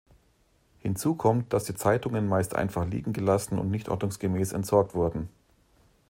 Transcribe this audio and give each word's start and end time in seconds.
Hinzu 0.79 1.13
kommt, 1.13 1.53
dass 1.53 1.65
die 1.65 1.75
Zeitungen 1.75 2.27
meist 2.27 2.55
einfach 2.55 2.87
liegen 2.87 3.13
gelassen 3.13 3.59
und 3.59 3.69
nicht 3.69 3.87
ordnungsgemäß 3.87 4.51
entsorgt 4.51 4.95
wurden. 4.95 5.29